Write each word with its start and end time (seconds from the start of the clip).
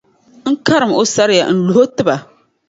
n 0.51 0.53
karim’ 0.65 0.91
o 1.01 1.03
saria 1.13 1.45
n-luh’ 1.55 1.79
o 1.83 1.85
ti 1.95 2.03
ba. 2.07 2.15